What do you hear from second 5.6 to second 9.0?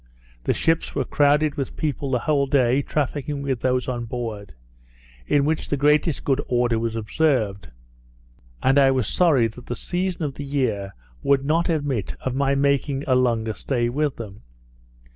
the greatest good order was observed; and I